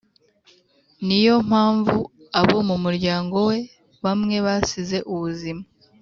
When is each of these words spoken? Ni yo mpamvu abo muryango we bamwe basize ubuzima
Ni 1.05 1.17
yo 1.25 1.35
mpamvu 1.49 1.97
abo 2.39 2.57
muryango 2.85 3.35
we 3.49 3.57
bamwe 4.03 4.35
basize 4.45 4.97
ubuzima 5.13 5.63